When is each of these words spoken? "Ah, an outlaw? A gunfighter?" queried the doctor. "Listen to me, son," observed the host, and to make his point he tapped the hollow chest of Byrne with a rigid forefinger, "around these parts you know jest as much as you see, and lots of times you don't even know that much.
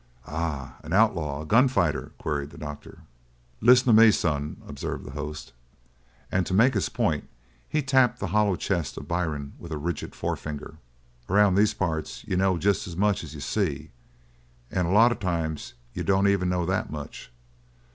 "Ah, 0.25 0.77
an 0.83 0.93
outlaw? 0.93 1.43
A 1.43 1.45
gunfighter?" 1.45 2.11
queried 2.17 2.49
the 2.49 2.57
doctor. 2.57 3.03
"Listen 3.61 3.85
to 3.85 3.93
me, 4.01 4.09
son," 4.09 4.59
observed 4.67 5.05
the 5.05 5.11
host, 5.11 5.53
and 6.31 6.43
to 6.47 6.55
make 6.55 6.73
his 6.73 6.89
point 6.89 7.27
he 7.69 7.83
tapped 7.83 8.19
the 8.19 8.29
hollow 8.33 8.55
chest 8.55 8.97
of 8.97 9.07
Byrne 9.07 9.53
with 9.59 9.71
a 9.71 9.77
rigid 9.77 10.15
forefinger, 10.15 10.79
"around 11.29 11.53
these 11.53 11.75
parts 11.75 12.23
you 12.27 12.35
know 12.35 12.57
jest 12.57 12.87
as 12.87 12.97
much 12.97 13.23
as 13.23 13.35
you 13.35 13.41
see, 13.41 13.91
and 14.71 14.91
lots 14.91 15.11
of 15.11 15.19
times 15.19 15.75
you 15.93 16.01
don't 16.03 16.27
even 16.27 16.49
know 16.49 16.65
that 16.65 16.89
much. 16.89 17.31